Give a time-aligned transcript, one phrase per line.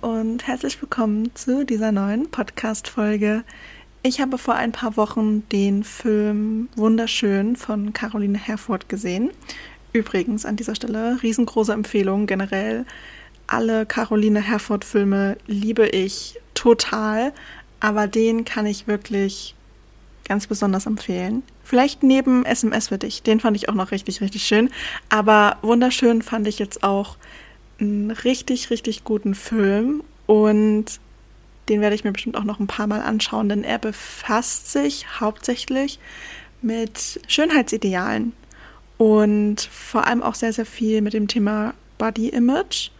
[0.00, 3.42] und herzlich willkommen zu dieser neuen Podcast-Folge.
[4.02, 9.30] Ich habe vor ein paar Wochen den Film Wunderschön von Caroline Herford gesehen.
[9.92, 12.84] Übrigens an dieser Stelle riesengroße Empfehlung generell.
[13.46, 17.32] Alle Caroline Herford-Filme liebe ich total,
[17.80, 19.54] aber den kann ich wirklich
[20.26, 21.42] ganz besonders empfehlen.
[21.64, 24.70] Vielleicht neben SMS für dich, den fand ich auch noch richtig, richtig schön.
[25.08, 27.16] Aber wunderschön fand ich jetzt auch
[27.80, 31.00] einen richtig, richtig guten Film und
[31.68, 35.20] den werde ich mir bestimmt auch noch ein paar Mal anschauen, denn er befasst sich
[35.20, 35.98] hauptsächlich
[36.62, 38.32] mit Schönheitsidealen
[38.96, 42.90] und vor allem auch sehr, sehr viel mit dem Thema Body Image.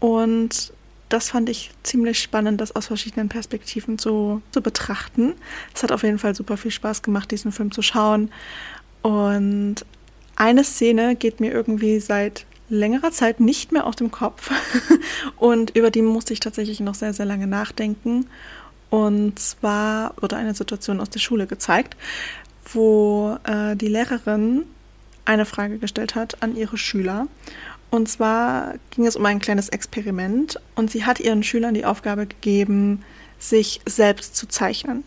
[0.00, 0.72] Und
[1.08, 5.34] das fand ich ziemlich spannend, das aus verschiedenen Perspektiven zu, zu betrachten.
[5.74, 8.30] Es hat auf jeden Fall super viel Spaß gemacht, diesen Film zu schauen.
[9.02, 9.76] Und
[10.36, 14.50] eine Szene geht mir irgendwie seit längerer Zeit nicht mehr aus dem Kopf
[15.36, 18.26] und über die musste ich tatsächlich noch sehr, sehr lange nachdenken.
[18.88, 21.96] Und zwar wurde eine Situation aus der Schule gezeigt,
[22.72, 24.64] wo äh, die Lehrerin
[25.24, 27.28] eine Frage gestellt hat an ihre Schüler.
[27.90, 32.26] Und zwar ging es um ein kleines Experiment und sie hat ihren Schülern die Aufgabe
[32.26, 33.04] gegeben,
[33.38, 35.04] sich selbst zu zeichnen.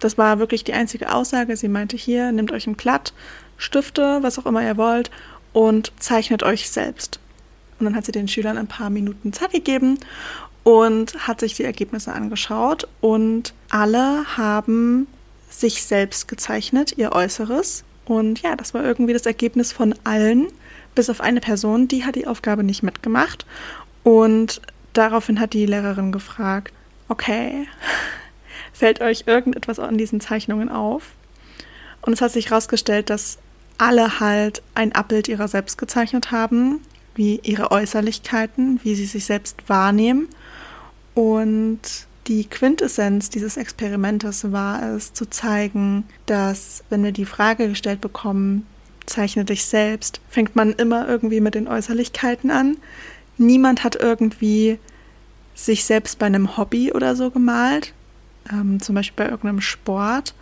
[0.00, 1.56] Das war wirklich die einzige Aussage.
[1.56, 3.14] Sie meinte hier, nehmt euch ein Blatt,
[3.56, 5.10] Stifte, was auch immer ihr wollt
[5.56, 7.18] und zeichnet euch selbst.
[7.78, 9.98] Und dann hat sie den Schülern ein paar Minuten Zeit gegeben
[10.64, 15.06] und hat sich die Ergebnisse angeschaut und alle haben
[15.48, 17.84] sich selbst gezeichnet, ihr Äußeres.
[18.04, 20.48] Und ja, das war irgendwie das Ergebnis von allen,
[20.94, 23.46] bis auf eine Person, die hat die Aufgabe nicht mitgemacht.
[24.02, 24.60] Und
[24.92, 26.74] daraufhin hat die Lehrerin gefragt,
[27.08, 27.66] okay,
[28.74, 31.12] fällt euch irgendetwas an diesen Zeichnungen auf?
[32.02, 33.38] Und es hat sich herausgestellt, dass
[33.78, 36.80] alle halt ein Abbild ihrer selbst gezeichnet haben,
[37.14, 40.28] wie ihre Äußerlichkeiten, wie sie sich selbst wahrnehmen.
[41.14, 41.80] Und
[42.26, 48.66] die Quintessenz dieses Experimentes war es, zu zeigen, dass wenn wir die Frage gestellt bekommen,
[49.06, 52.76] zeichne dich selbst, fängt man immer irgendwie mit den Äußerlichkeiten an.
[53.38, 54.78] Niemand hat irgendwie
[55.54, 57.94] sich selbst bei einem Hobby oder so gemalt,
[58.52, 60.34] ähm, zum Beispiel bei irgendeinem Sport.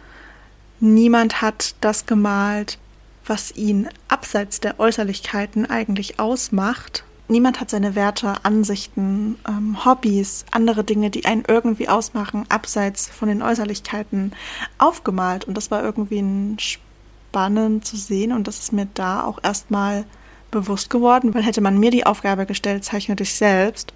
[0.81, 2.79] Niemand hat das gemalt,
[3.27, 7.05] was ihn abseits der Äußerlichkeiten eigentlich ausmacht.
[7.27, 13.29] Niemand hat seine Werte, Ansichten, ähm, Hobbys, andere Dinge, die einen irgendwie ausmachen, abseits von
[13.29, 14.33] den Äußerlichkeiten
[14.77, 15.47] aufgemalt.
[15.47, 20.05] Und das war irgendwie spannend zu sehen und das ist mir da auch erstmal
[20.51, 23.93] bewusst geworden, weil hätte man mir die Aufgabe gestellt, zeichne dich selbst,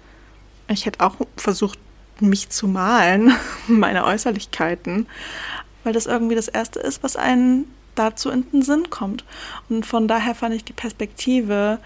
[0.67, 1.79] ich hätte auch versucht,
[2.19, 3.33] mich zu malen,
[3.67, 5.07] meine Äußerlichkeiten,
[5.83, 9.25] weil das irgendwie das Erste ist, was einen dazu in den Sinn kommt.
[9.69, 11.79] Und von daher fand ich die Perspektive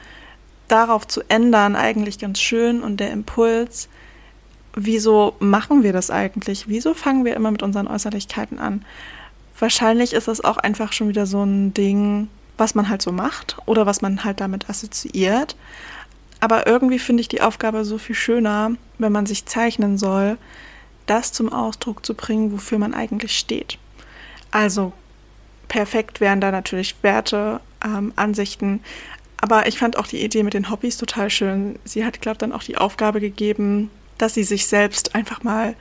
[0.67, 3.89] darauf zu ändern eigentlich ganz schön und der Impuls,
[4.75, 6.67] wieso machen wir das eigentlich?
[6.67, 8.85] Wieso fangen wir immer mit unseren Äußerlichkeiten an?
[9.59, 13.57] Wahrscheinlich ist das auch einfach schon wieder so ein Ding, was man halt so macht
[13.65, 15.55] oder was man halt damit assoziiert.
[16.39, 20.37] Aber irgendwie finde ich die Aufgabe so viel schöner, wenn man sich zeichnen soll,
[21.05, 23.77] das zum Ausdruck zu bringen, wofür man eigentlich steht.
[24.51, 24.93] Also
[25.73, 28.81] perfekt wären da natürlich Werte, ähm, Ansichten.
[29.37, 31.79] Aber ich fand auch die Idee mit den Hobbys total schön.
[31.83, 33.89] Sie hat, glaube ich, dann auch die Aufgabe gegeben,
[34.19, 35.73] dass sie sich selbst einfach mal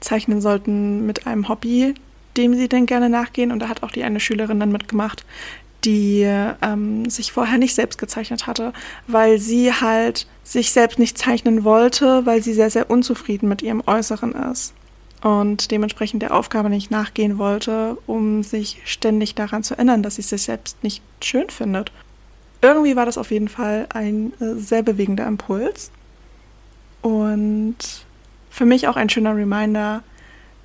[0.00, 1.92] zeichnen sollten mit einem Hobby,
[2.38, 3.52] dem sie denn gerne nachgehen.
[3.52, 5.26] Und da hat auch die eine Schülerin dann mitgemacht,
[5.84, 6.22] die
[6.62, 8.72] ähm, sich vorher nicht selbst gezeichnet hatte,
[9.08, 13.82] weil sie halt sich selbst nicht zeichnen wollte, weil sie sehr, sehr unzufrieden mit ihrem
[13.86, 14.72] Äußeren ist
[15.24, 20.22] und dementsprechend der Aufgabe nicht nachgehen wollte, um sich ständig daran zu erinnern, dass sie
[20.22, 21.92] sich selbst nicht schön findet.
[22.60, 25.90] Irgendwie war das auf jeden Fall ein äh, sehr bewegender Impuls
[27.00, 27.76] und
[28.50, 30.02] für mich auch ein schöner Reminder,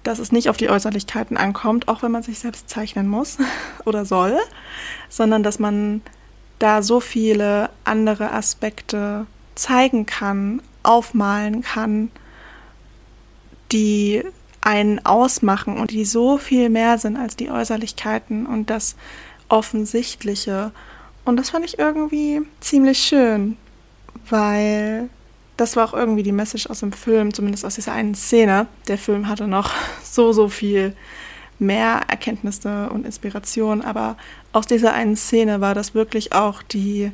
[0.03, 3.37] dass es nicht auf die Äußerlichkeiten ankommt, auch wenn man sich selbst zeichnen muss
[3.85, 4.37] oder soll,
[5.07, 6.01] sondern dass man
[6.59, 9.25] da so viele andere Aspekte
[9.55, 12.11] zeigen kann, aufmalen kann,
[13.71, 14.25] die
[14.61, 18.95] einen ausmachen und die so viel mehr sind als die Äußerlichkeiten und das
[19.47, 20.71] Offensichtliche.
[21.25, 23.57] Und das fand ich irgendwie ziemlich schön,
[24.29, 25.09] weil
[25.57, 28.67] das war auch irgendwie die Message aus dem Film, zumindest aus dieser einen Szene.
[28.87, 29.71] Der Film hatte noch
[30.03, 30.95] so, so viel
[31.59, 34.15] mehr Erkenntnisse und Inspiration, aber
[34.53, 37.11] aus dieser einen Szene war das wirklich auch die,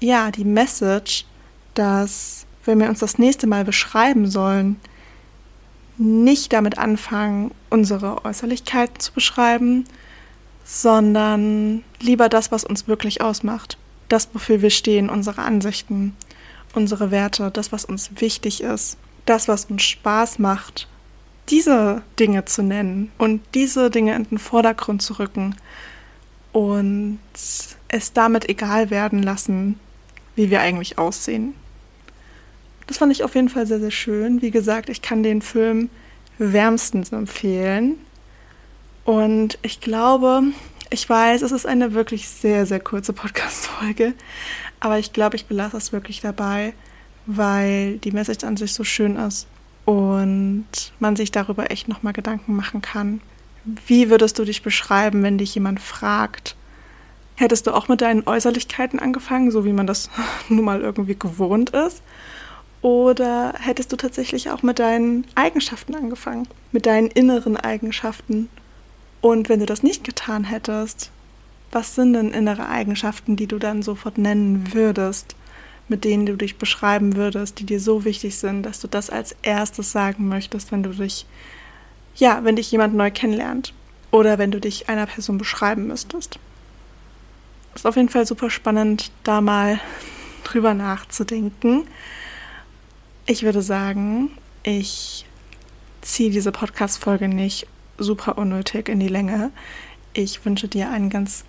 [0.00, 1.24] ja, die Message,
[1.74, 4.76] dass wenn wir uns das nächste Mal beschreiben sollen,
[5.98, 9.84] nicht damit anfangen, unsere Äußerlichkeiten zu beschreiben,
[10.64, 13.78] sondern lieber das, was uns wirklich ausmacht.
[14.08, 16.16] Das, wofür wir stehen, unsere Ansichten,
[16.74, 20.88] unsere Werte, das, was uns wichtig ist, das, was uns Spaß macht,
[21.48, 25.56] diese Dinge zu nennen und diese Dinge in den Vordergrund zu rücken
[26.52, 27.18] und
[27.88, 29.78] es damit egal werden lassen,
[30.34, 31.54] wie wir eigentlich aussehen.
[32.86, 34.42] Das fand ich auf jeden Fall sehr, sehr schön.
[34.42, 35.90] Wie gesagt, ich kann den Film
[36.38, 37.96] wärmstens empfehlen.
[39.04, 40.42] Und ich glaube,
[40.90, 44.14] ich weiß, es ist eine wirklich sehr, sehr kurze Podcast-Folge.
[44.80, 46.74] Aber ich glaube, ich belasse es wirklich dabei,
[47.26, 49.46] weil die Message an sich so schön ist
[49.84, 50.66] und
[50.98, 53.20] man sich darüber echt nochmal Gedanken machen kann.
[53.64, 56.56] Wie würdest du dich beschreiben, wenn dich jemand fragt?
[57.36, 60.10] Hättest du auch mit deinen Äußerlichkeiten angefangen, so wie man das
[60.48, 62.02] nun mal irgendwie gewohnt ist?
[62.86, 68.48] Oder hättest du tatsächlich auch mit deinen Eigenschaften angefangen, mit deinen inneren Eigenschaften?
[69.20, 71.10] Und wenn du das nicht getan hättest,
[71.72, 75.34] was sind denn innere Eigenschaften, die du dann sofort nennen würdest?
[75.88, 79.36] mit denen du dich beschreiben würdest, die dir so wichtig sind, dass du das als
[79.42, 81.26] erstes sagen möchtest, wenn du dich,
[82.16, 83.72] ja, wenn dich jemand neu kennenlernt
[84.10, 86.40] oder wenn du dich einer Person beschreiben müsstest.
[87.76, 89.78] Ist auf jeden Fall super spannend, da mal
[90.42, 91.86] drüber nachzudenken.
[93.28, 94.30] Ich würde sagen,
[94.62, 95.26] ich
[96.00, 97.66] ziehe diese Podcast-Folge nicht
[97.98, 99.50] super unnötig in die Länge.
[100.12, 101.44] Ich wünsche dir einen ganz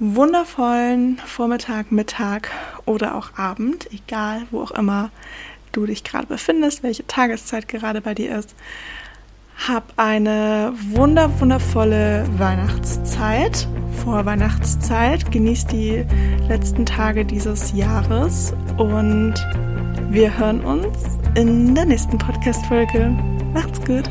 [0.00, 2.50] wundervollen Vormittag, Mittag
[2.84, 5.12] oder auch Abend, egal wo auch immer
[5.70, 8.56] du dich gerade befindest, welche Tageszeit gerade bei dir ist.
[9.68, 13.68] Hab eine wunder wundervolle Weihnachtszeit,
[14.02, 15.30] vor Weihnachtszeit.
[15.30, 16.04] Genieß die
[16.48, 19.34] letzten Tage dieses Jahres und
[20.14, 20.96] wir hören uns
[21.34, 23.10] in der nächsten Podcast-Folge.
[23.52, 24.08] Macht's gut!